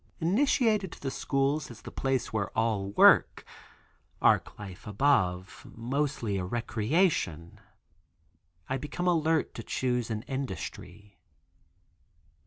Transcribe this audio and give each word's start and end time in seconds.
Initiated 0.19 0.91
to 0.93 0.99
the 0.99 1.11
schools, 1.11 1.69
as 1.69 1.83
the 1.83 1.91
place 1.91 2.33
where 2.33 2.49
all 2.57 2.89
work, 2.93 3.45
(Arc 4.19 4.57
life 4.57 4.87
above, 4.87 5.67
mostly 5.75 6.37
a 6.37 6.43
recreation) 6.43 7.59
I 8.67 8.77
become 8.77 9.07
alert 9.07 9.53
to 9.53 9.61
choose 9.61 10.09
an 10.09 10.23
industry. 10.23 11.19